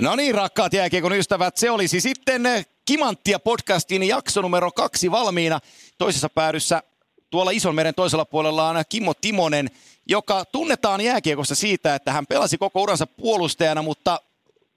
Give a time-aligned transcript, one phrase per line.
[0.00, 2.42] No niin, rakkaat jääkiekon ystävät, se olisi sitten
[2.84, 5.60] Kimanttia podcastin jakso numero kaksi valmiina.
[5.98, 6.82] Toisessa päädyssä
[7.30, 9.70] tuolla Isonmeren toisella puolella on Kimmo Timonen,
[10.08, 14.20] joka tunnetaan jääkiekossa siitä, että hän pelasi koko uransa puolustajana, mutta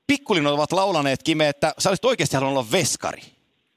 [0.07, 3.21] pikkulinnut ovat laulaneet, Kime, että sä olisit oikeasti halunnut olla veskari.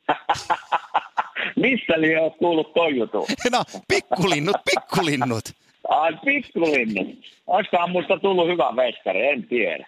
[1.56, 3.26] Mistä li oot kuullut toi jutu?
[3.52, 5.44] No, pikkulinnut, pikkulinnut.
[5.88, 7.24] Ai pikkulinnut.
[7.46, 9.86] Olisikohan musta tullut hyvä veskari, en tiedä.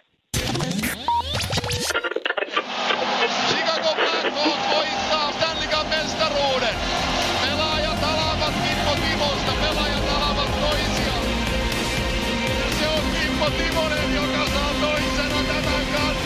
[13.62, 16.16] Timonen, joka saa toisena tämän.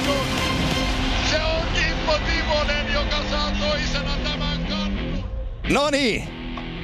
[1.31, 4.67] Se on Kimmo Timonen, joka saa toisena tämän.
[5.71, 6.29] No niin,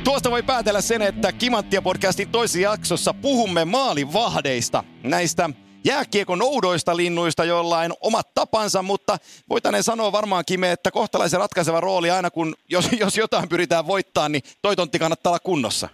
[0.05, 5.51] tuosta voi päätellä sen, että Kimanttia podcastin toisessa jaksossa puhumme maalivahdeista, näistä
[5.85, 11.81] jääkiekon oudoista linnuista, joilla on omat tapansa, mutta voitaneen sanoa varmaankin me, että kohtalaisen ratkaiseva
[11.81, 15.89] rooli aina kun, jos, jos jotain pyritään voittaa, niin toi tontti kannattaa olla kunnossa.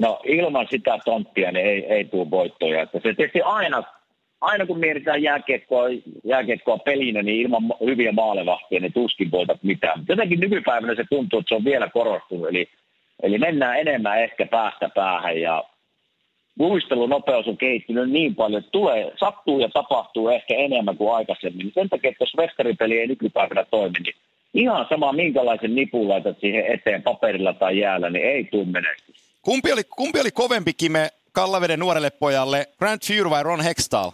[0.00, 2.82] No ilman sitä tonttia niin ei, ei tule voittoja.
[2.82, 3.82] Että se tietysti aina,
[4.40, 5.84] aina kun mietitään jääkiekkoa,
[6.24, 10.04] jääkiekkoa pelinä, niin ilman hyviä maalevahtia niin tuskin voitat mitään.
[10.08, 12.48] Jotenkin nykypäivänä se tuntuu, että se on vielä korostunut.
[12.48, 12.68] Eli,
[13.22, 15.64] eli mennään enemmän ehkä päästä päähän ja
[16.58, 21.72] muistelunopeus on kehittynyt niin paljon, että tulee, sattuu ja tapahtuu ehkä enemmän kuin aikaisemmin.
[21.74, 24.14] Sen takia, että jos veskaripeli ei nykypäivänä toimi, niin
[24.54, 29.05] ihan sama minkälaisen nipun laitat siihen eteen paperilla tai jäällä, niin ei tule menestys.
[29.46, 34.10] Kumpi oli, kumpi oli kovempi kime Kallaveden nuorelle pojalle, Grant Fuhr vai Ron Hextall?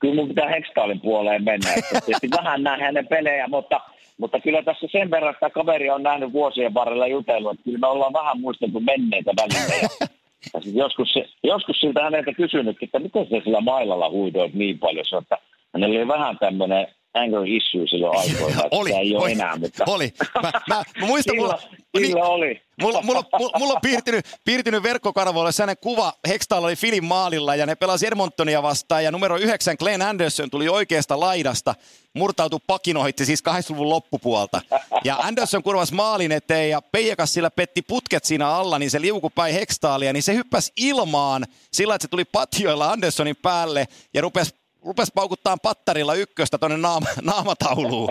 [0.00, 1.74] Kyllä mun pitää Hextallin puoleen mennä.
[1.74, 3.80] Että tietysti vähän näin hänen pelejä, mutta,
[4.18, 7.86] mutta kyllä tässä sen verran että kaveri on nähnyt vuosien varrella jutellut, että kyllä me
[7.86, 9.74] ollaan vähän muisteltu menneitä välillä.
[9.82, 10.06] Ja,
[10.54, 14.78] ja sit joskus, se, joskus siltä häneltä kysynyt, että miten se sillä mailalla huidoit niin
[14.78, 15.04] paljon.
[15.08, 15.38] Se, että
[15.74, 19.56] hänellä oli vähän tämmöinen anger issue silloin aikoina, Oli, ei ole oli, enää.
[19.56, 19.84] Mutta...
[19.86, 20.12] oli.
[20.42, 21.58] Mä, mä, mä muistan, mulla,
[21.96, 22.62] Silloin, silloin oli.
[22.82, 27.66] Mulla, mulla, mulla, mulla on piirtynyt, piirtynyt verkkokarvoille sellainen kuva, Hextall oli Filin maalilla ja
[27.66, 31.74] ne pelasi Edmontonia vastaan ja numero yhdeksän Glenn Anderson tuli oikeasta laidasta,
[32.14, 34.60] murtautui pakinohitti siis 80-luvun loppupuolta.
[35.04, 39.54] Ja Anderson kurvasi maalin eteen ja Peijakas sillä petti putket siinä alla, niin se liukupäin
[39.54, 45.12] Hextallia, niin se hyppäsi ilmaan sillä, että se tuli patjoilla Andersonin päälle ja rupesi rupesi
[45.14, 48.08] paukuttaa pattarilla ykköstä tuonne naama, naamatauluun.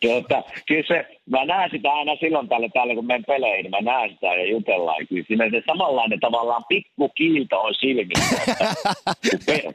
[0.00, 3.80] Tuota, kyllä se, mä näen sitä aina silloin tällä, tällä kun menen peleihin, niin mä
[3.80, 5.06] näen sitä ja jutellaan.
[5.06, 8.36] Kyllä siinä se samanlainen tavallaan pikku kiilto on silmissä.
[9.46, 9.74] Pe-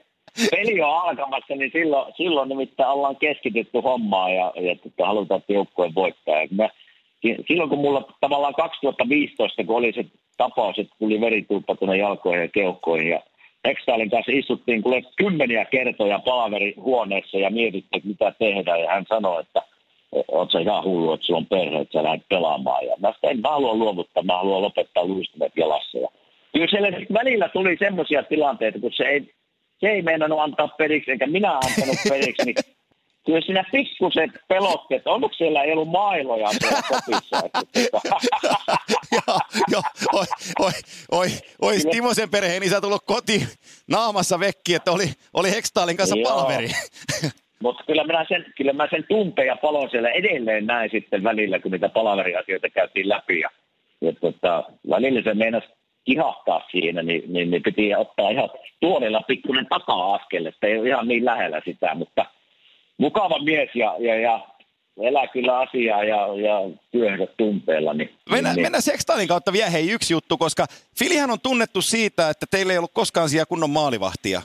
[0.52, 5.54] peli on alkamassa, niin silloin, silloin nimittäin ollaan keskitytty hommaan ja, ja että halutaan, että
[5.54, 6.42] joukkueen voittaa.
[6.42, 6.70] Ja mä,
[7.48, 10.06] silloin kun mulla tavallaan 2015, kun oli se
[10.38, 13.22] tapaus, että tuli veritulppa tuonne jalkoihin ja keuhkoihin ja
[13.64, 18.82] Extalin kanssa istuttiin kuule kymmeniä kertoja palaverihuoneessa ja mietittiin, että mitä tehdään.
[18.82, 19.62] Ja hän sanoi, että
[20.12, 22.86] oot sä ihan hullu, että sulla on perhe, että sä lähdet pelaamaan.
[22.86, 25.98] Ja mä sanoin, en mä halua luovuttaa, mä haluan lopettaa luistimet jalassa.
[25.98, 26.08] Ja
[26.54, 29.34] kyllä siellä välillä tuli semmoisia tilanteita, kun se ei,
[29.80, 32.56] se ei meinannut antaa periksi, eikä minä antanut periksi, niin
[33.26, 37.42] kyllä siinä pikkuset pelotti, että onko siellä ei ollut mailoja siellä kopissa.
[37.46, 37.60] Että,
[37.98, 38.20] tota-
[39.28, 39.40] joo,
[39.72, 39.82] joo,
[40.14, 40.26] oi,
[40.60, 40.72] oi,
[41.12, 41.28] oi,
[41.62, 43.48] oi Timosen perheen isä tullut koti
[43.88, 46.30] naamassa vekki, että oli, oli Hextaalin kanssa Joo.
[46.30, 46.68] palaveri.
[47.64, 51.60] Mutta kyllä, minä sen, kyllä mä sen tumpeen ja palon siellä edelleen näin sitten välillä,
[51.60, 53.40] kun niitä palaveriasioita käytiin läpi.
[53.40, 53.50] Ja,
[54.02, 55.68] ja tota, välillä se meinasi
[56.06, 58.50] kihahtaa siinä, niin, niin, niin piti ottaa ihan
[58.80, 62.26] tuolilla pikkuinen taka-askel, että ei ole ihan niin lähellä sitä, mutta
[62.98, 64.48] mukava mies ja, ja, ja
[65.02, 67.94] elää kyllä asiaa ja, ja työhönsä tumpeella.
[67.94, 70.66] Niin, Mennään, niin, mennään Sextalin kautta vielä hei yksi juttu, koska
[71.00, 74.42] Filihän on tunnettu siitä, että teillä ei ollut koskaan siellä kunnon maalivahtia.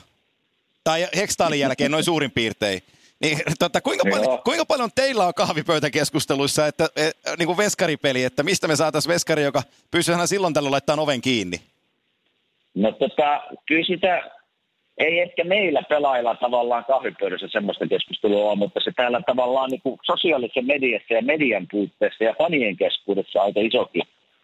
[0.83, 2.81] Tai Hextalin jälkeen noin suurin piirtein.
[3.19, 8.43] Niin, tota, kuinka, paljon, kuinka paljon teillä on kahvipöytäkeskusteluissa, että e, niin kuin veskaripeli, että
[8.43, 11.61] mistä me saataisiin veskari, joka pystyy silloin tällöin laittaa oven kiinni?
[12.75, 14.36] No tota, kyllä sitä
[14.97, 19.99] ei ehkä meillä pelailla tavallaan kahvipöydässä semmoista keskustelua on, mutta se täällä tavallaan niin kuin
[20.05, 24.03] sosiaalisessa mediassa ja median puitteissa ja fanien keskuudessa aika isokin,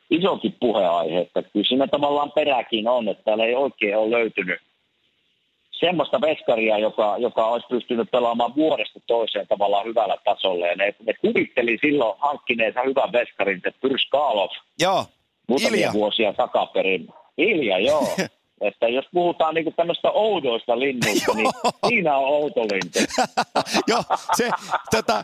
[0.10, 1.20] isokin puheaihe.
[1.20, 4.62] Että kyllä siinä tavallaan peräkin on, että täällä ei oikein ole löytynyt
[5.72, 10.68] semmoista veskaria, joka, joka olisi pystynyt pelaamaan vuodesta toiseen tavallaan hyvällä tasolla.
[10.68, 14.50] Ja ne, ne kuvitteli silloin hankkineensa hyvän veskarin, se Pyrskaalov,
[14.80, 15.06] Joo,
[15.48, 15.94] muutamia Ilja.
[15.94, 17.08] vuosia takaperin.
[17.38, 18.08] Ilja, joo.
[18.62, 21.52] että jos puhutaan niinku tämmöistä oudoista linnuista, niin
[21.88, 23.00] siinä on outo lintu.
[23.88, 24.04] Joo,
[24.36, 24.50] se,
[24.92, 25.24] tota,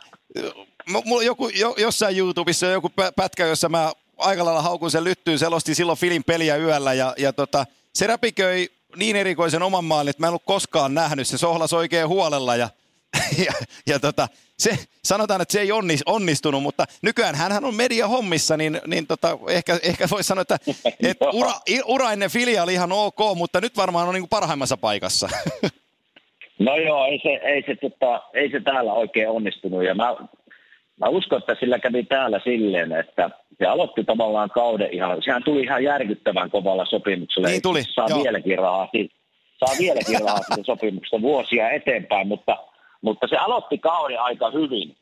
[0.90, 4.92] m- mulla joku, jo, jossain YouTubessa on joku pä- pätkä, jossa mä aika lailla haukun
[4.92, 9.84] sen lyttyyn, selostin silloin Filin peliä yöllä ja, ja tota, se räpiköi niin erikoisen oman
[9.84, 11.28] maalin, että mä en ollut koskaan nähnyt.
[11.28, 12.70] Se sohlas oikein huolella ja,
[13.46, 13.54] ja,
[13.88, 14.28] ja tota,
[14.60, 14.70] se,
[15.04, 19.38] sanotaan, että se ei onnis, onnistunut, mutta nykyään hän on media hommissa, niin, niin tota,
[19.50, 20.58] ehkä, ehkä voisi sanoa, että,
[21.10, 21.52] että ura,
[21.86, 25.30] ura ennen filia oli ihan ok, mutta nyt varmaan on niin kuin parhaimmassa paikassa.
[26.60, 30.16] No joo, ei se, ei se, tota, ei se täällä oikein onnistunut ja mä,
[31.00, 35.64] mä uskon, että sillä kävi täällä silleen, että se aloitti tavallaan kauden ihan, sehän tuli
[35.64, 37.48] ihan järkyttävän kovalla sopimuksella.
[37.48, 38.24] Niin tuli, saa joo.
[38.24, 38.90] vieläkin rahaa,
[39.66, 42.58] saa vieläkin rahaa sopimuksesta vuosia eteenpäin, mutta,
[43.01, 44.96] mutta se aloitti kauden aika hyvin.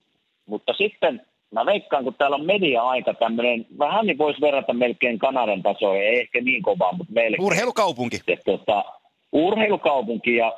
[0.45, 1.21] Mutta sitten
[1.51, 6.19] mä veikkaan, kun täällä on media-aika tämmöinen, vähän niin voisi verrata melkein Kanadan tasoon, ei
[6.19, 7.43] ehkä niin kovaa, mutta melkein.
[7.43, 8.19] Urheilukaupunki.
[8.27, 8.85] Et, tota,
[9.31, 10.57] urheilukaupunki ja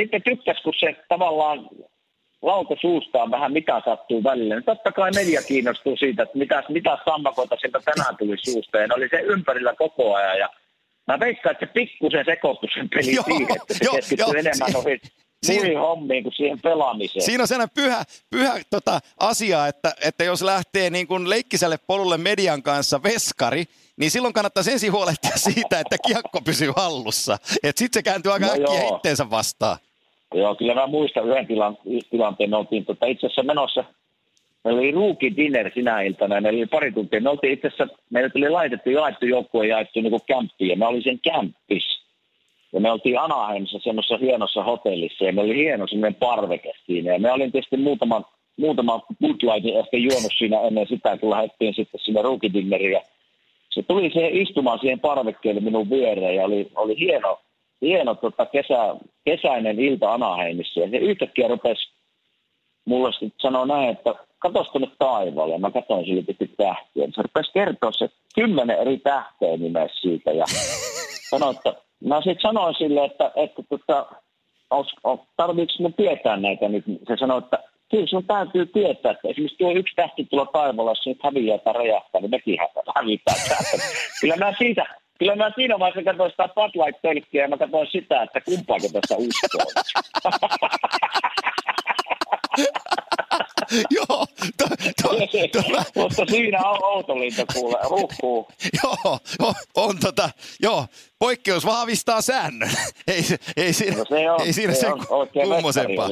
[0.00, 1.68] sitten tykkäs, kun se tavallaan
[2.42, 4.54] lauta suustaan vähän mitä sattuu välillä.
[4.54, 8.78] Niin totta kai media kiinnostuu siitä, että mitä, mitä sammakoita sieltä tänään tuli suusta.
[8.78, 10.38] Ja ne oli se ympärillä koko ajan.
[10.38, 10.48] Ja
[11.06, 14.72] mä veikkaan, että se pikkusen sekoittui sen pelin Joo, siihen, että se keskittyi joo, enemmän
[14.72, 15.00] noihin
[15.46, 17.22] muihin hommiin kuin siihen pelaamiseen.
[17.22, 22.18] Siinä on sellainen pyhä, pyhä tota, asia, että, että jos lähtee niin kuin leikkiselle polulle
[22.18, 23.64] median kanssa veskari,
[23.96, 27.38] niin silloin kannattaa ensin huolehtia siitä, että kiekko pysyy hallussa.
[27.64, 28.96] Sitten se kääntyy aika No äkkiä joo.
[28.96, 29.78] itteensä vastaan.
[30.34, 31.78] Joo, kyllä mä muistan yhden tilan,
[32.10, 32.50] tilanteen.
[32.50, 33.84] Me oltiin tota, itse asiassa menossa,
[34.64, 37.20] meillä oli rookie dinner sinä iltana, ja meillä oli pari tuntia.
[37.20, 40.88] Me oltiin itse asiassa, meille tuli laitettu, jaettu joukkue ja jaettu niin kämppiin, ja mä
[40.88, 41.89] olin sen kämppis.
[42.72, 47.12] Ja me oltiin Anaheimissa semmoisessa hienossa hotellissa, ja me oli hieno semmoinen parveke siinä.
[47.12, 48.24] Ja me olin tietysti muutaman,
[48.56, 52.92] muutaman Bud Lightin ehkä juonut siinä ennen sitä, kun lähdettiin sitten sinne rookie dinneriin.
[52.92, 53.02] Ja
[53.70, 57.38] se tuli siihen istumaan siihen parvekkeelle minun viereen, ja oli, oli hieno,
[57.82, 60.80] hieno tota kesä, kesäinen ilta Anaheimissa.
[60.80, 61.92] Ja se yhtäkkiä rupesi
[62.84, 65.58] mulle sitten sanoa näin, että katos tuonne taivaalle.
[65.58, 67.06] Mä katsoin sille tietysti tähtiä.
[67.14, 70.30] Se rupesi kertoa se kymmenen eri tähteä nimeä siitä.
[70.30, 70.44] Ja
[71.30, 74.06] sanoi, että mä sitten sanoin sille, että, että tota,
[75.36, 76.84] tarviiko mun tietää näitä nyt.
[77.08, 77.58] Se sanoi, että
[77.90, 81.58] kyllä sun täytyy tietää, että esimerkiksi tuo yksi tähti tuolla taivaalla, jos se nyt häviää
[81.58, 83.84] tai räjähtää, niin mekin hä- hävitään täältä.
[84.20, 84.86] Kyllä mä siitä,
[85.20, 89.60] Kyllä mä siinä vaiheessa katsoin sitä Spotlight-tölkkiä ja mä katsoin sitä, että kumpaako tässä uskoo.
[93.96, 94.26] Joo,
[94.56, 94.66] to,
[95.02, 95.10] to,
[95.52, 95.62] to,
[96.00, 98.48] Mutta siinä on outolinto kuule, ruhkuu.
[98.82, 100.30] joo, on, on tota,
[100.60, 100.86] joo,
[101.18, 102.70] poikkeus vahvistaa säännön.
[103.06, 103.24] ei,
[103.56, 104.92] ei, siinä, No se on, ei siinä se sen
[105.48, 106.08] kummosempaa.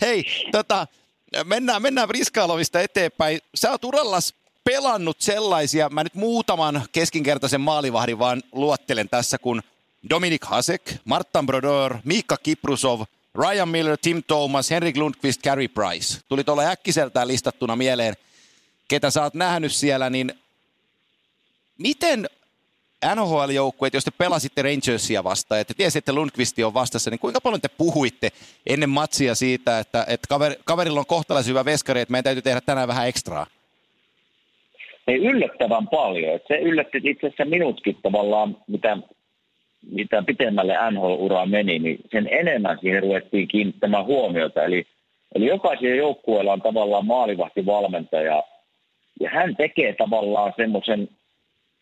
[0.00, 0.86] Hei, tota,
[1.44, 3.40] mennään, mennään Briskailovista eteenpäin.
[3.54, 4.34] Sä oot urallas
[4.64, 9.62] pelannut sellaisia, mä nyt muutaman keskinkertaisen maalivahdin vaan luottelen tässä, kun
[10.10, 13.00] Dominik Hasek, Martin Brodeur, Miikka Kiprusov,
[13.34, 16.20] Ryan Miller, Tim Thomas, Henrik Lundqvist, Carey Price.
[16.28, 18.14] Tuli tuolla äkkiseltään listattuna mieleen,
[18.88, 20.32] ketä sä oot nähnyt siellä, niin
[21.78, 22.28] miten
[23.14, 27.40] NHL-joukkueet, jos te pelasitte Rangersia vastaan ja te tiesitte, että Lundqvist on vastassa, niin kuinka
[27.40, 28.30] paljon te puhuitte
[28.66, 32.60] ennen matsia siitä, että, että kaveri, kaverilla on kohtalaisen hyvä veskari, että meidän täytyy tehdä
[32.60, 33.46] tänään vähän ekstraa?
[35.08, 36.40] Ei yllättävän paljon.
[36.48, 38.98] Se yllätti itse asiassa minutkin tavallaan, mitä,
[39.90, 44.64] mitä pitemmälle NHL-uraa meni, niin sen enemmän siihen ruvettiin kiinnittämään huomiota.
[44.64, 44.86] Eli,
[45.34, 48.42] eli jokaisella joukkueella on tavallaan maalivahtivalmentaja,
[49.20, 51.08] ja hän tekee tavallaan semmoisen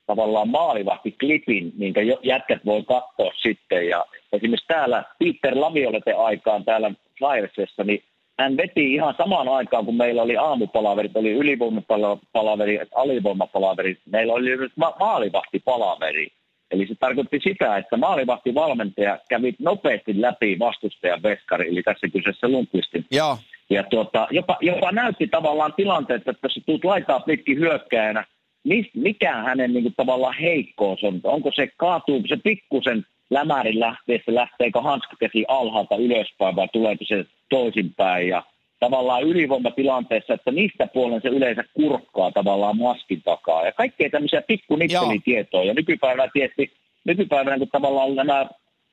[0.07, 3.89] tavallaan maalivahtiklipin, minkä jätkät voi katsoa sitten.
[3.89, 8.03] Ja esimerkiksi täällä Peter Laviolete aikaan täällä Flyersissa, niin
[8.39, 14.73] hän veti ihan samaan aikaan, kun meillä oli aamupalaverit, oli ylivoimapalaveri, alivoimapalaveri, meillä oli nyt
[14.77, 16.29] ma- maalivahtipalaveri.
[16.71, 23.05] Eli se tarkoitti sitä, että maalivahtivalmentaja kävi nopeasti läpi vastustajan veskari, eli tässä kyseessä Lundqvistin
[23.11, 23.39] Joo,
[23.71, 28.25] ja tuota, jopa, jopa näytti tavallaan tilanteet, että jos sä tulet laitaa pitkin hyökkäjänä,
[28.65, 31.21] mis, mikä hänen niin kuin, tavallaan heikkous on?
[31.25, 38.29] Onko se, kaatuuko se pikkusen lämärin lähteessä, lähteekö hanskakäsi alhaalta ylöspäin vai tuleeko se toisinpäin?
[38.29, 38.43] Ja
[38.81, 43.67] tavallaan ylivoimatilanteessa, että mistä puolen se yleensä kurkkaa tavallaan maskin takaa.
[43.67, 45.65] Ja kaikkea tämmöisiä pikkunikkelitietoja.
[45.65, 46.73] Ja nykypäivänä tietysti,
[47.05, 48.47] nykypäivänä kun tavallaan nämä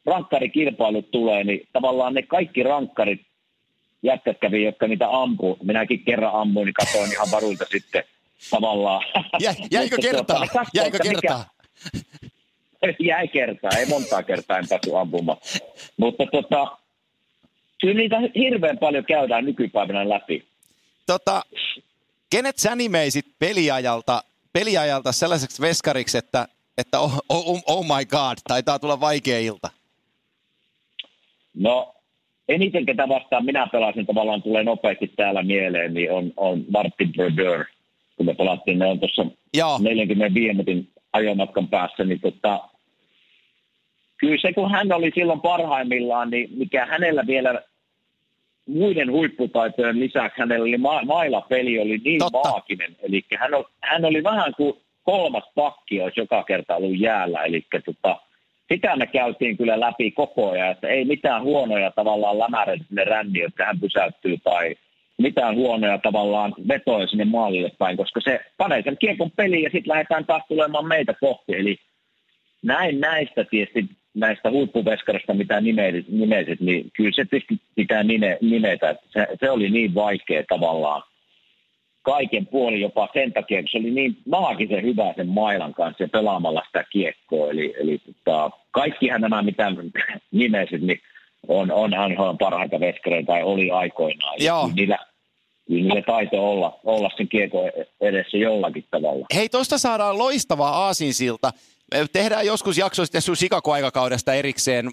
[0.06, 3.22] rankkarikilpailut tulee, niin tavallaan ne kaikki rankkarit
[4.04, 5.58] jätkät kävi, jotka niitä ampuu.
[5.64, 8.04] Minäkin kerran ammuin, niin katsoin ihan varulta sitten
[8.52, 9.06] tavallaan.
[9.40, 10.38] Jä, jäikö Mutta kertaa?
[10.38, 11.46] tuota, Jäikö että mikä- kertaa?
[13.00, 15.38] Jäi kertaa, ei montaa kertaa en päässyt ampumaan.
[15.98, 16.78] Mutta tota,
[17.84, 20.44] kyllä niitä hirveän paljon käydään nykypäivänä läpi.
[21.08, 21.42] Tota,
[22.30, 24.24] kenet sä nimeisit peliajalta,
[24.54, 26.48] peliajalta sellaiseksi veskariksi, että,
[26.78, 29.70] että oh, oh, oh my god, taitaa tulla vaikea ilta?
[31.54, 31.96] No,
[32.50, 37.66] eniten ketä vastaan minä pelasin tavallaan tulee nopeasti täällä mieleen, niin on, on Martin Brodeur.
[38.18, 42.70] Kun me pelattiin, ne on tuossa Joo, 45 minuutin ajomatkan päässä, niin tota,
[44.18, 47.62] kyllä se kun hän oli silloin parhaimmillaan, niin mikä hänellä vielä
[48.68, 52.50] muiden huipputaitojen lisäksi hänellä oli ma- mailapeli oli niin Totta.
[52.50, 52.96] maaginen.
[53.04, 57.44] Eli hän, o- hän oli vähän kuin kolmas pakki olisi joka kerta ollut jäällä.
[57.44, 58.20] Eli tota,
[58.74, 63.46] sitä me käytiin kyllä läpi koko ajan, että ei mitään huonoja tavallaan lämäreitä sinne ränniin,
[63.46, 64.76] että hän pysäyttyy tai
[65.18, 69.92] mitään huonoja tavallaan vetoja sinne maalille päin, koska se panee sen kiekon peliin ja sitten
[69.92, 71.56] lähdetään taas tulemaan meitä kohti.
[71.56, 71.78] Eli
[72.64, 78.96] näin näistä tietysti näistä huippuveskarista, mitä nimesit, nimesit, niin kyllä se tietysti pitää nime, nimetä.
[79.10, 81.04] Se, se, oli niin vaikea tavallaan
[82.02, 86.08] kaiken puolin jopa sen takia, kun se oli niin maagisen hyvä sen mailan kanssa ja
[86.08, 87.50] pelaamalla sitä kiekkoa.
[87.50, 89.72] Eli, eli tota, kaikkihan nämä, mitä
[90.32, 91.00] nimesit, niin
[91.48, 94.36] on, on NHL parhaita veskareita tai oli aikoinaan.
[94.40, 94.70] Joo.
[94.76, 94.98] Niillä,
[95.70, 97.70] niillä taito olla, olla sen kiekko
[98.02, 99.26] edessä jollakin tavalla.
[99.36, 101.52] Hei, tosta saadaan loistava aasinsilta.
[102.12, 104.92] Tehdään joskus jakso sitten sun Chicago-aikakaudesta erikseen.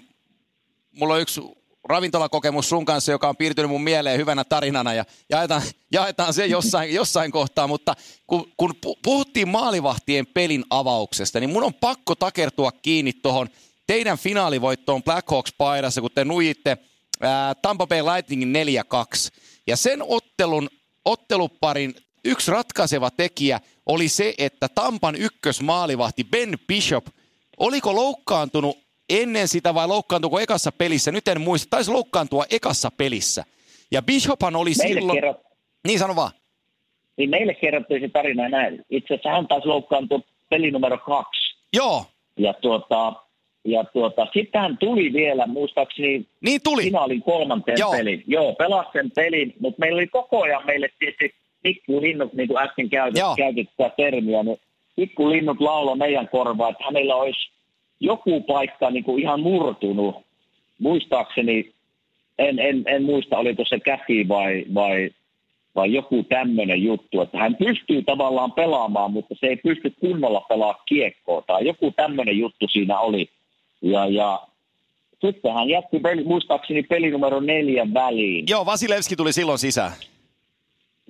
[0.91, 1.41] Mulla on yksi
[1.83, 6.93] ravintolakokemus sun kanssa, joka on piirtynyt mun mieleen hyvänä tarinana ja jaetaan, jaetaan se jossain,
[6.99, 7.95] jossain kohtaa, mutta
[8.27, 13.49] kun, kun pu- puhuttiin maalivahtien pelin avauksesta, niin mun on pakko takertua kiinni tuohon
[13.87, 16.77] teidän finaalivoittoon Blackhawks paidassa, kun te nuijitte
[17.21, 18.53] ää, Tampa Bay Lightningin
[19.29, 19.31] 4-2.
[19.67, 20.69] Ja sen ottelun,
[21.05, 27.05] otteluparin yksi ratkaiseva tekijä oli se, että Tampan ykkösmaalivahti Ben Bishop,
[27.57, 28.77] oliko loukkaantunut
[29.09, 31.11] ennen sitä vai loukkaantuiko ekassa pelissä?
[31.11, 33.43] Nyt en muista, taisi loukkaantua ekassa pelissä.
[33.91, 35.17] Ja Bishophan oli Meille silloin...
[35.17, 35.37] kerrot,
[35.87, 36.31] Niin sano vaan.
[37.17, 38.85] niin meille kerrottiin se tarina näin.
[38.89, 41.55] Itse asiassa hän taisi loukkaantua peli numero kaksi.
[41.73, 42.05] Joo,
[42.37, 43.13] Ja tuota,
[43.65, 46.83] ja tuota, sitten hän tuli vielä, muistaakseni, niin tuli.
[46.83, 47.91] finaalin kolmanteen Joo.
[47.91, 48.23] pelin.
[48.27, 52.89] Joo, pelasi sen pelin, mutta meillä oli koko ajan meille tietysti pikkulinnut, niin kuin äsken
[52.89, 54.59] käytit, sitä termiä, niin
[54.95, 57.51] pikkulinnut laulo meidän korvaan, että hänellä olisi
[57.99, 60.15] joku paikka niin kuin ihan murtunut.
[60.79, 61.71] Muistaakseni,
[62.39, 65.09] en, en, en muista, oliko se käsi vai, vai,
[65.75, 70.83] vai joku tämmöinen juttu, että hän pystyy tavallaan pelaamaan, mutta se ei pysty kunnolla pelaamaan
[70.87, 73.29] kiekkoa tai joku tämmöinen juttu siinä oli.
[73.81, 74.41] Ja, ja
[75.25, 78.45] sitten hän jätti peli, muistaakseni peli numero neljän väliin.
[78.49, 79.91] Joo, Vasilevski tuli silloin sisään.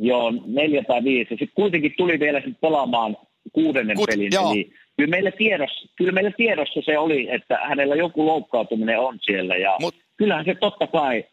[0.04, 1.30] Joo, neljä tai viisi.
[1.30, 3.18] Sitten kuitenkin tuli vielä sitten pelaamaan
[3.54, 4.30] kuudennen Kut- pelin.
[4.34, 4.52] joo.
[4.52, 9.56] Eli kyllä meillä, tiedossa, kyllä meillä tiedossa se oli, että hänellä joku loukkautuminen on siellä.
[9.56, 11.26] Ja Mut- kyllähän se totta kai,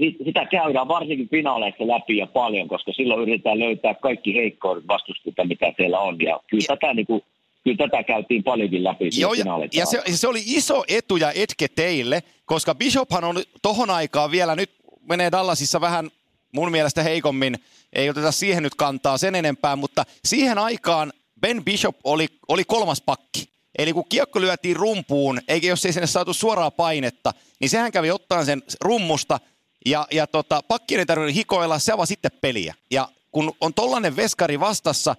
[0.00, 5.48] sit- sitä käydään varsinkin finaaleissa läpi ja paljon, koska silloin yritetään löytää kaikki heikkoudet vastustajia,
[5.48, 6.16] mitä siellä on.
[6.20, 7.22] Ja kyllä, tätä, niin kuin,
[7.64, 9.08] kyllä tätä käytiin paljonkin läpi.
[9.20, 13.90] Joo, ja, ja se, se oli iso etu ja etke teille, koska Bishophan on tohon
[13.90, 14.70] aikaan vielä, nyt
[15.08, 16.10] menee Dallasissa vähän
[16.54, 17.58] mun mielestä heikommin,
[17.92, 23.00] ei oteta siihen nyt kantaa sen enempää, mutta siihen aikaan Ben Bishop oli, oli kolmas
[23.00, 23.48] pakki.
[23.78, 28.10] Eli kun kiekko lyötiin rumpuun, eikä jos ei sinne saatu suoraa painetta, niin sehän kävi
[28.10, 29.40] ottaa sen rummusta
[29.86, 32.74] ja, ja tota, pakkien ei tarvinnut hikoilla, se avasi sitten peliä.
[32.90, 35.16] Ja kun on tollainen veskari vastassa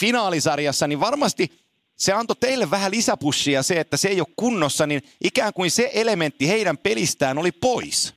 [0.00, 1.52] finaalisarjassa, niin varmasti
[1.96, 5.90] se antoi teille vähän lisäpushia se, että se ei ole kunnossa, niin ikään kuin se
[5.94, 8.14] elementti heidän pelistään oli pois.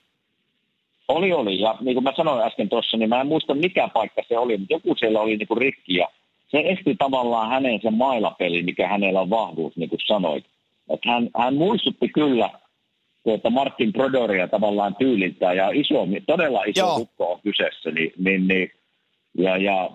[1.07, 1.60] Oli, oli.
[1.60, 4.57] Ja niin kuin mä sanoin äsken tuossa, niin mä en muista mikä paikka se oli,
[4.57, 5.95] mutta joku siellä oli niin kuin rikki.
[5.95, 6.07] Ja
[6.48, 10.45] se esti tavallaan hänen sen mailapeli, mikä hänellä on vahvuus, niin kuin sanoit.
[10.89, 12.50] Että hän, hän muistutti kyllä
[13.24, 16.98] tuota Martin Brodoria tavallaan tyyliltään ja iso, todella iso Joo.
[16.98, 17.91] hukko on kyseessä.
[17.91, 18.72] Niin, niin, niin,
[19.38, 19.89] ja, ja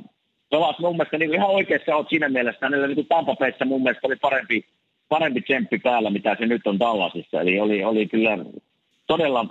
[0.50, 2.66] pelasi mun mielestä niin ihan oikeassa olet siinä mielessä.
[2.66, 4.64] Hänellä niin kuin Tampa Bayssä mun mielestä oli parempi,
[5.08, 7.40] parempi tsemppi päällä, mitä se nyt on Dallasissa.
[7.40, 8.38] Eli oli, oli kyllä
[9.06, 9.46] todella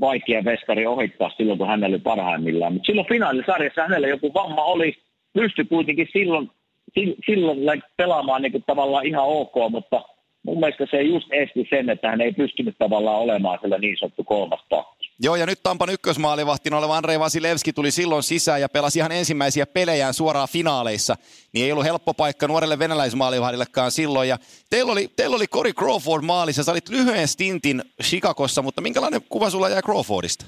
[0.00, 2.72] vaikea veskari ohittaa silloin, kun hänellä oli parhaimmillaan.
[2.72, 4.94] Mutta silloin finaalisarjassa hänellä joku vamma oli,
[5.32, 6.50] pystyi kuitenkin silloin,
[6.94, 10.02] sil- silloin pelaamaan niin kuin tavallaan ihan ok, mutta
[10.42, 14.24] mun mielestä se just esti sen, että hän ei pystynyt tavallaan olemaan siellä niin sanottu
[14.24, 14.97] kolmas pakki.
[15.20, 19.66] Joo, ja nyt Tampan ykkösmaalivahtina oleva Andrei Vasilevski tuli silloin sisään ja pelasi ihan ensimmäisiä
[19.66, 21.16] pelejään suoraan finaaleissa.
[21.52, 24.28] Niin ei ollut helppo paikka nuorelle venäläismaalivahdillekaan silloin.
[24.28, 24.38] Ja
[24.70, 26.64] teillä oli, teillä oli Cory Crawford maalissa.
[26.64, 30.44] Sä olit lyhyen stintin Chicagossa, mutta minkälainen kuva sulla jäi Crawfordista?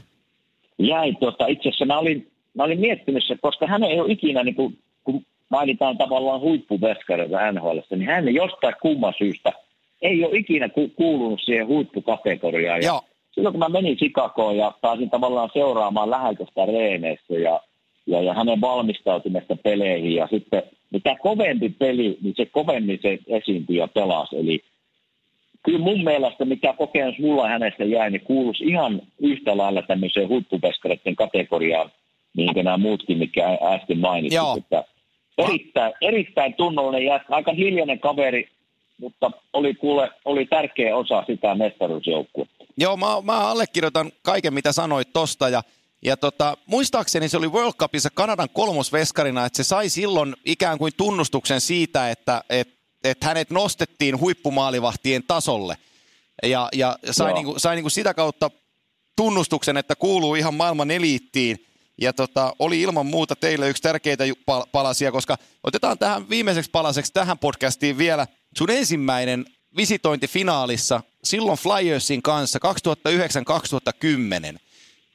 [0.78, 4.44] Jäi tota, itse asiassa mä olin, mä olin miettinyt se, koska hän ei ole ikinä,
[4.44, 9.52] niin kuin, kun mainitaan tavallaan huippuveskareita NHL, niin hän ei jostain kumman syystä
[10.02, 12.82] ei ole ikinä ku, kuulunut siihen huippukategoriaan.
[12.82, 13.02] Joo.
[13.32, 17.60] Silloin kun mä menin Chicagoon ja pääsin tavallaan seuraamaan läheltä sitä reeneissä ja,
[18.06, 23.76] ja, ja hänen valmistautumista peleihin ja sitten mitä kovempi peli, niin se kovemmin se esiintyi
[23.76, 24.36] ja pelasi.
[24.36, 24.64] Eli
[25.62, 31.16] kyllä mun mielestä, mikä kokemus mulla hänestä jäi, niin kuuluisi ihan yhtä lailla tämmöiseen huippuveskareiden
[31.16, 31.90] kategoriaan,
[32.36, 34.36] niin kuin nämä muutkin, mikä äsken mainitsit.
[34.36, 34.56] Joo.
[34.56, 34.84] Että
[35.38, 38.48] erittäin, erittäin tunnollinen ja aika hiljainen kaveri,
[39.00, 42.59] mutta oli kuule, oli tärkeä osa sitä mestaruusjoukkuetta.
[42.76, 45.62] Joo, mä, mä allekirjoitan kaiken, mitä sanoit tosta ja
[46.04, 50.92] ja tota, muistaakseni se oli World Cupissa Kanadan kolmosveskarina, että se sai silloin ikään kuin
[50.96, 52.68] tunnustuksen siitä, että et,
[53.04, 55.76] et hänet nostettiin huippumaalivahtien tasolle.
[56.42, 58.50] Ja, ja sai, niinku, sai niinku sitä kautta
[59.16, 61.66] tunnustuksen, että kuuluu ihan maailman eliittiin.
[62.00, 64.24] Ja tota, oli ilman muuta teille yksi tärkeitä
[64.72, 68.26] palasia, koska otetaan tähän viimeiseksi palaseksi tähän podcastiin vielä
[68.58, 69.44] sun ensimmäinen
[69.76, 72.58] visitointi finaalissa silloin Flyersin kanssa
[74.56, 74.58] 2009-2010,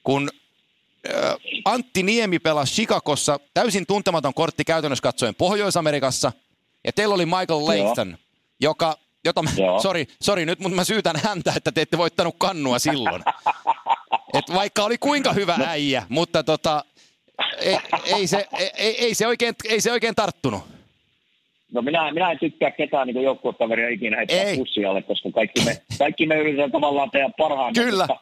[0.03, 0.29] kun
[1.65, 6.31] Antti Niemi pelasi Chicagossa, täysin tuntematon kortti käytännössä katsoen Pohjois-Amerikassa,
[6.83, 8.17] ja teillä oli Michael Layton, Joo.
[8.59, 9.49] joka, jota mä,
[9.81, 13.23] sorry, sorry nyt, mutta mä syytän häntä, että te ette voittanut kannua silloin.
[14.33, 15.65] Et vaikka oli kuinka hyvä no.
[15.67, 16.83] äijä, mutta tota,
[17.59, 20.74] ei, ei, se, ei, ei, se oikein, ei se oikein tarttunut.
[21.75, 26.25] No minä, minä en tykkää ketään niin joukkuekaveria ikinä heittää pussialle, koska kaikki me, kaikki
[26.25, 27.83] me yritetään tavallaan tehdä parhaamme.
[27.83, 28.07] Kyllä.
[28.07, 28.19] Mutta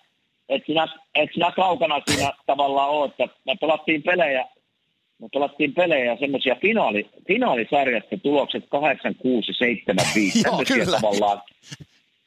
[0.50, 4.46] et sinä, et sinä kaukana siinä tavallaan ole, että me pelattiin pelejä,
[5.22, 10.42] me pelattiin pelejä semmoisia finaali, finaalisarjasta tulokset 8, 6, 7, 5.
[10.46, 10.98] Joo, kyllä.
[11.02, 11.42] Tavallaan,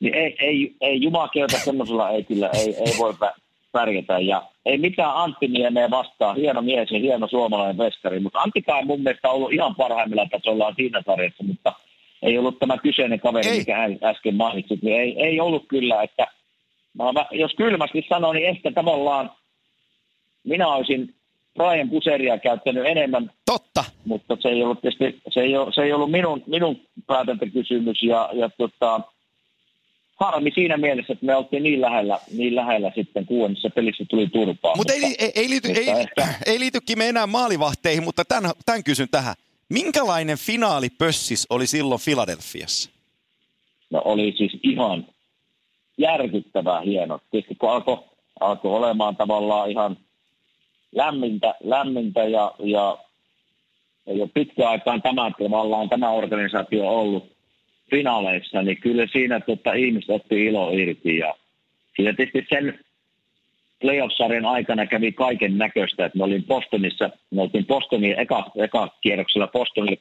[0.01, 3.15] niin ei, ei, ei jumakeuta semmoisella ei kyllä, ei, ei voi
[3.79, 4.19] pärjätä.
[4.19, 8.85] Ja ei mitään Antti Niemeä vastaan, hieno mies ja hieno suomalainen vestari, mutta Antti kai
[8.85, 11.73] mun mielestä ollut ihan parhaimmilla tasolla siinä sarjassa, mutta
[12.23, 13.59] ei ollut tämä kyseinen kaveri, ei.
[13.59, 16.27] mikä äsken mainitsit, niin ei, ei ollut kyllä, että
[16.97, 19.31] Mä, jos kylmästi sanon, niin ehkä tavallaan
[20.45, 21.15] minä olisin
[21.55, 23.31] Brian Puseria käyttänyt enemmän.
[23.47, 23.85] Totta.
[24.05, 28.29] Mutta se ei ollut, tietysti, se ei, ole, se ei ollut minun, minun päätäntäkysymys ja,
[28.33, 29.01] ja tota,
[30.17, 34.77] harmi siinä mielessä, että me oltiin niin lähellä, niin lähellä sitten kuudennessa pelissä tuli turpaa.
[34.77, 36.29] Mut mutta, ei, ei, ei, liity, ei, ehkä...
[36.47, 39.35] ei liitykin me enää maalivahteihin, mutta tämän, tämän kysyn tähän.
[39.69, 42.91] Minkälainen finaalipössis oli silloin Filadelfiassa?
[43.91, 45.07] No oli siis ihan
[45.99, 47.21] järkyttävää hieno.
[47.31, 48.05] Tietysti kun alkoi
[48.41, 49.97] alko olemaan tavallaan ihan
[50.93, 52.99] lämmintä, lämmintä ja, ja
[54.07, 57.36] ei ole pitkä aikaan tämä, tavallaan tämä organisaatio ollut
[57.91, 61.17] finaaleissa, niin kyllä siinä tota, ihmiset otti ilo irti.
[61.17, 61.35] Ja
[61.97, 62.79] siinä tietysti sen
[63.81, 69.47] playoff-sarjan aikana kävi kaiken näköistä, että me olin Bostonissa, me oltiin Bostonin eka, eka kierroksella
[69.47, 69.99] Bostonille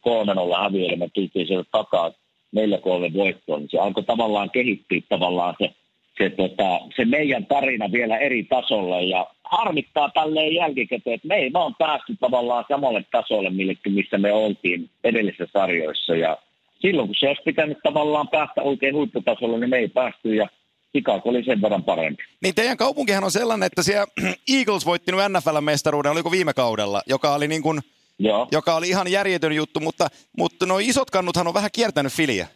[0.60, 2.12] 3-0 häviöllä, me tultiin sieltä takaa
[2.52, 5.74] neljä kolme voittoon, niin se alkoi tavallaan kehittyä tavallaan se
[6.17, 11.54] se, tota, se meidän tarina vielä eri tasolle ja harmittaa tälleen jälkikäteen, että me ei
[11.54, 13.50] vaan päästy tavallaan samalle tasolle,
[13.89, 16.38] missä me oltiin edellisissä sarjoissa ja
[16.86, 20.48] silloin kun se olisi pitänyt tavallaan päästä oikein huipputasolle, niin me ei päästy ja
[20.91, 22.24] Chicago oli sen verran parempi.
[22.43, 24.08] Niin teidän kaupunkihan on sellainen, että siellä
[24.58, 27.80] Eagles voittinut NFL-mestaruuden, oliko viime kaudella, joka oli niin kuin,
[28.19, 28.48] Joo.
[28.52, 32.48] joka oli ihan järjetön juttu, mutta, mutta nuo isot kannuthan on vähän kiertänyt filiä.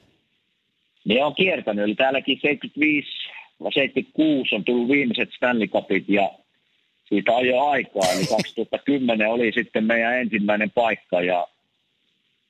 [1.05, 3.09] Ne on kiertänyt, eli täälläkin 75
[3.73, 6.29] 76 on tullut viimeiset Stanley Cupit ja
[7.09, 11.47] siitä on jo aikaa, eli 2010 oli sitten meidän ensimmäinen paikka ja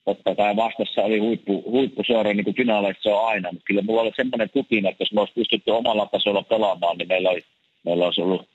[0.06, 4.12] totta kai vastassa oli huippu, huippuseura, niin kuin finaaleissa on aina, mutta kyllä mulla oli
[4.16, 7.42] semmoinen kutina, että jos me olisi pystytty omalla tasolla pelaamaan, niin meillä, oli,
[7.86, 8.48] meillä olisi ollut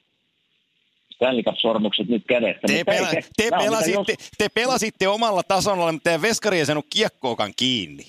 [1.15, 2.61] Stanley Cup-sormukset nyt kädessä.
[2.67, 4.29] Te, pela, ei, te, pelasitte, jos...
[4.39, 8.07] te pelasitte omalla tasolla, mutta teidän veskari ei saanut kiekkookan kiinni.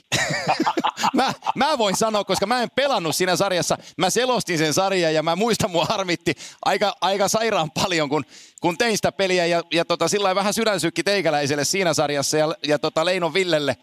[1.14, 3.78] mä, mä voin sanoa, koska mä en pelannut siinä sarjassa.
[3.98, 6.34] Mä selostin sen sarjan ja mä muistan, mua harmitti
[6.66, 8.26] aika, aika sairaan paljon, kun,
[8.62, 9.46] kun tein sitä peliä.
[9.46, 13.78] Ja, ja tota, sillä vähän sydänsykki teikäläiselle siinä sarjassa ja, ja tota Leinon Villelle,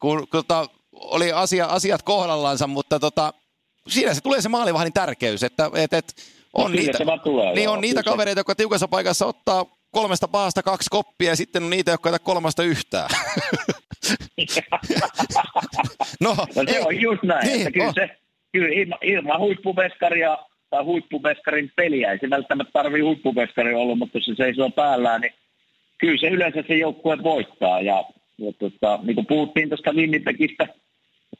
[0.00, 3.32] kun, kun tota, oli asia, asiat kohdallansa, mutta tota,
[3.88, 8.02] siinä se tulee se maalivahdin tärkeys, että et, et, on niitä, tulee, niin on niitä
[8.02, 12.16] kavereita, jotka tiukassa paikassa ottaa kolmesta paasta kaksi koppia ja sitten on niitä, jotka ei
[12.22, 13.08] kolmasta yhtään.
[16.20, 17.46] no, no, se ei, on just näin.
[17.46, 18.16] Niin, että kyllä, se,
[18.52, 20.38] kyllä ilman, ilman huippuveskaria
[20.70, 25.32] tai huippuveskarin peliä, ei se välttämättä tarvitse huippuveskari olla, mutta jos se seisoo päällään, niin
[25.98, 27.80] kyllä se yleensä se joukkue voittaa.
[27.80, 28.04] Ja,
[28.38, 30.68] ja tota, niin kuin puhuttiin tuosta Winnipegistä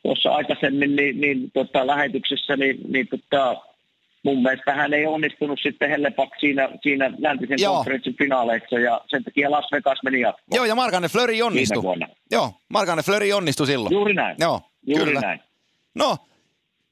[0.03, 3.57] tuossa aikaisemmin, niin, niin tota, lähetyksessä, niin, niin tota,
[4.25, 7.75] mun mielestä hän ei onnistunut sitten Hellepak siinä, siinä läntisen Joo.
[7.75, 10.57] konferenssin finaaleissa ja sen takia Las Vegas meni jatkoon.
[10.57, 11.83] Joo, ja Markane Flöri onnistui.
[12.31, 13.93] Joo, Markane Flöri onnistui silloin.
[13.93, 14.37] Juuri näin.
[14.41, 15.21] Joo, Juuri kyllä.
[15.21, 15.41] näin.
[15.95, 16.17] No,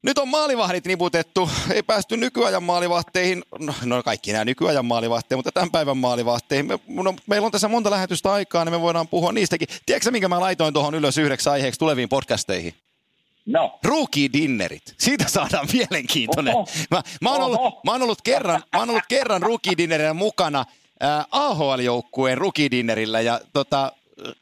[0.03, 1.49] nyt on maalivahdit niputettu.
[1.73, 3.43] Ei päästy nykyajan maalivahteihin.
[3.59, 6.65] No, no kaikki nämä nykyajan maalivahteihin, mutta tämän päivän maalivahteihin.
[6.65, 9.67] Me, no, meillä on tässä monta lähetystä aikaa, niin me voidaan puhua niistäkin.
[9.85, 12.73] Tiedätkö minkä mä laitoin tuohon ylös yhdeksi aiheeksi tuleviin podcasteihin?
[13.47, 13.79] No.
[13.83, 14.95] Rookie-dinnerit.
[14.97, 16.53] Siitä saadaan mielenkiintoinen.
[16.91, 20.65] Mä, mä, oon ollut, mä, oon ollut kerran, mä oon ollut kerran rookie-dinnerillä mukana
[21.03, 23.91] äh, AHL-joukkueen rookie-dinnerillä ja tota,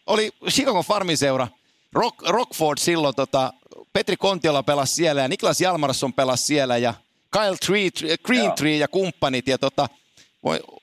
[0.07, 1.47] oli Chicago Farmiseura
[1.93, 3.53] Rock, Rockford silloin, tota,
[3.93, 6.93] Petri Kontiola pelasi siellä ja Niklas Jalmarsson pelasi siellä ja
[7.31, 8.17] Kyle Tree,
[8.57, 9.89] Green ja kumppanit ja tota,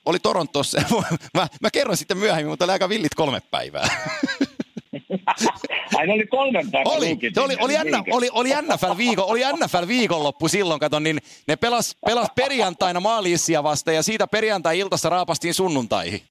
[0.05, 0.83] oli Torontossa.
[1.37, 3.89] mä, mä kerron sitten myöhemmin, mutta oli aika villit kolme päivää.
[5.97, 9.41] Ai ne oli kolmen päivän oli, se oli, oli, N, oli, oli, NFL viikon, oli
[9.41, 15.55] NFL viikonloppu silloin, kato, niin ne pelas, pelas perjantaina maaliissia vasta ja siitä perjantai-iltassa raapastiin
[15.55, 16.23] sunnuntaihin.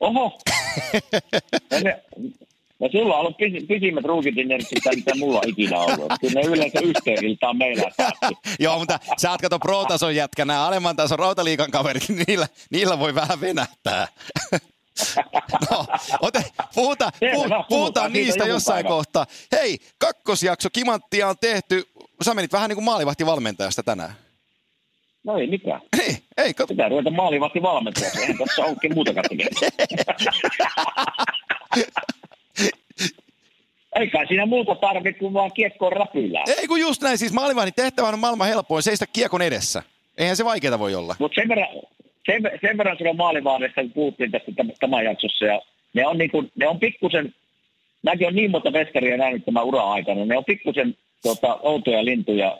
[0.00, 0.38] Oho.
[2.80, 3.36] No sulla on ollut
[3.68, 6.12] pisimmät ruukitinnerkit, mitä mulla on ikinä ollut.
[6.20, 7.90] Kyllä ne yleensä yhteen iltaan meillä
[8.60, 12.98] Joo, mutta sä oot kato pro-tason jätkä, nämä alemman tason rautaliikan kaverit, niin niillä, niillä
[12.98, 14.08] voi vähän venähtää.
[15.70, 15.86] No,
[16.20, 18.88] ote, puhuta, puhuta, puhutaan niistä jossain päivä.
[18.88, 19.26] kohtaa.
[19.52, 21.88] Hei, kakkosjakso Kimanttia on tehty.
[22.22, 24.12] Sä menit vähän niin kuin maalivahtivalmentajasta tänään.
[25.24, 25.80] No ei mitään.
[26.02, 26.54] Ei, ei.
[26.54, 26.68] Kat...
[26.68, 28.20] Pitää ruveta maalivahtivalmentajaksi.
[28.20, 29.12] Eihän tässä olekin muuta
[33.96, 36.44] Eikä siinä muuta tarvitse kuin vaan kiekkoon räpylää.
[36.58, 39.82] Ei kun just näin, siis maalivahdin tehtävä on maailman helpoin seistä kiekon edessä.
[40.18, 41.16] Eihän se vaikeaa voi olla.
[41.18, 41.68] Mutta sen verran,
[42.28, 45.60] sen, sen verran sulla maalivahdista, kun puhuttiin tästä tämän jaksossa, ja
[45.94, 47.34] ne on, niin kuin, ne on pikkusen,
[48.02, 52.58] mäkin on niin monta veskaria nähnyt tämän ura-aikana, ne on pikkusen tota, outoja lintuja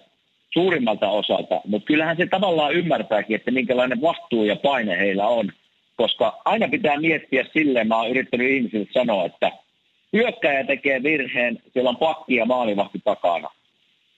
[0.53, 5.53] suurimmalta osalta, mutta kyllähän se tavallaan ymmärtääkin, että minkälainen vastuu ja paine heillä on,
[5.97, 9.53] koska aina pitää miettiä silleen, mä oon yrittänyt ihmisille sanoa, että
[10.13, 13.49] hyökkäjä tekee virheen, siellä on pakki ja maalivahti takana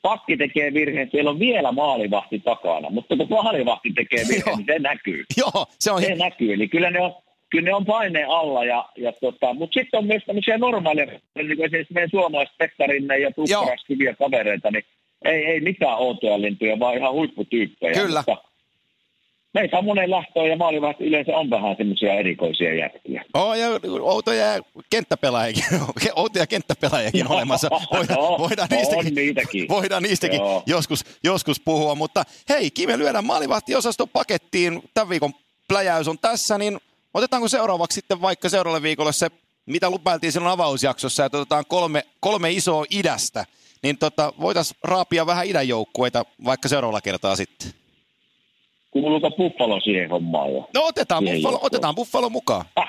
[0.02, 4.78] pakki tekee virheen, siellä on vielä maalivahti takana, mutta kun maalivahti tekee virheen, niin se
[4.78, 5.24] näkyy.
[5.36, 6.02] Joo, se on...
[6.02, 7.14] Se näkyy, eli kyllä ne on,
[7.50, 11.56] kyllä ne on paineen alla, ja, ja tota, mutta sitten on myös tämmöisiä normaaleja, niin
[11.56, 14.84] kuin esimerkiksi meidän suomalaiset Pekkarinne ja Tukkaras hyviä kavereita, niin
[15.24, 17.92] ei, ei mitään outoja lintuja, vaan ihan huipputyyppejä.
[17.92, 18.24] Kyllä.
[18.26, 18.50] Mutta
[19.54, 23.24] meitä on monen lähtöä ja maalivahti yleensä on vähän semmoisia erikoisia jätkiä.
[23.34, 23.66] Oh, ja
[24.00, 24.44] outoja
[24.90, 25.64] kenttäpelaajakin,
[26.14, 27.70] outoja kenttäpelaajakin olemassa.
[27.70, 29.68] Voidaan, no, voidaan niistäkin, on niitäkin.
[29.68, 34.82] Voidaan niistäkin joskus, joskus puhua, mutta hei, Kime lyödään maalivahtiosaston pakettiin.
[34.94, 35.32] Tämän viikon
[35.68, 36.80] pläjäys on tässä, niin
[37.14, 39.30] otetaanko seuraavaksi sitten vaikka seuraavalle viikolle se,
[39.66, 43.46] mitä lupailtiin silloin avausjaksossa, että otetaan kolme, kolme isoa idästä,
[43.82, 47.79] niin tota, voitaisiin raapia vähän idän joukkueita vaikka seuraavalla kertaa sitten.
[48.90, 50.68] Kuuluuko Buffalo siihen hommaan jo?
[50.74, 52.64] No otetaan, Buffalo, otetaan Buffalo mukaan.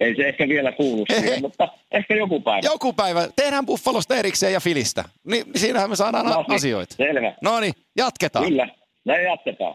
[0.00, 2.60] Ei se ehkä vielä kuulu siihen, mutta ehkä joku päivä.
[2.64, 3.28] Joku päivä.
[3.36, 5.04] Tehdään Buffalosta erikseen ja Filistä.
[5.24, 6.94] Niin siinähän me saadaan no, niin, asioita.
[6.96, 7.34] Selvä.
[7.42, 8.44] No niin, jatketaan.
[8.44, 8.68] Kyllä,
[9.04, 9.74] näin jatketaan.